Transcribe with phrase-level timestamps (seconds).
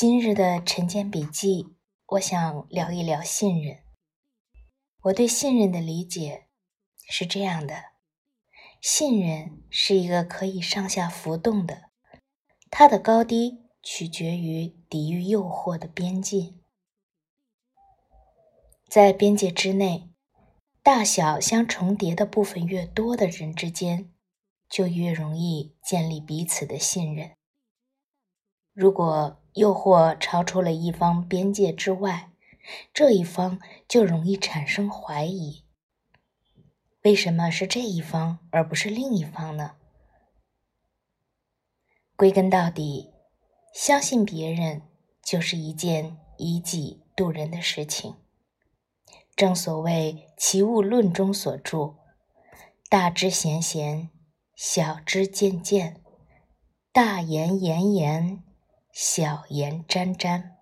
[0.00, 1.74] 今日的晨间笔记，
[2.06, 3.78] 我想聊一聊信任。
[5.02, 6.46] 我对信任的理解
[7.08, 7.86] 是这样的：
[8.80, 11.90] 信任是一个可以上下浮动的，
[12.70, 16.54] 它的高低取决于抵御诱惑的边界。
[18.88, 20.08] 在边界之内，
[20.80, 24.12] 大小相重叠的部分越多的人之间，
[24.68, 27.32] 就越容易建立彼此的信任。
[28.72, 32.30] 如果诱惑超出了一方边界之外，
[32.94, 33.58] 这一方
[33.88, 35.64] 就容易产生怀疑：
[37.02, 39.72] 为什么是这一方而不是另一方呢？
[42.14, 43.10] 归根到底，
[43.74, 44.82] 相信别人
[45.22, 48.14] 就是一件以己度人的事情。
[49.34, 51.94] 正所谓《齐物论》中所著
[52.88, 54.10] ：“大知贤贤，
[54.54, 56.02] 小知见见，
[56.92, 58.44] 大言言言。”
[59.00, 60.57] 小颜沾沾。